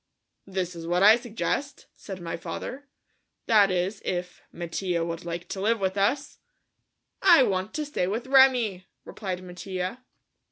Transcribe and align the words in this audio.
"This 0.47 0.75
is 0.75 0.87
what 0.87 1.03
I 1.03 1.15
suggest," 1.15 1.85
said 1.95 2.19
my 2.19 2.35
father, 2.35 2.87
"that 3.45 3.69
is 3.69 4.01
if 4.03 4.41
Mattia 4.51 5.05
would 5.05 5.25
like 5.25 5.47
to 5.49 5.61
live 5.61 5.79
with 5.79 5.95
us?" 5.95 6.39
"I 7.21 7.43
want 7.43 7.75
to 7.75 7.85
stay 7.85 8.07
with 8.07 8.25
Remi," 8.25 8.87
replied 9.05 9.43
Mattia. 9.43 10.03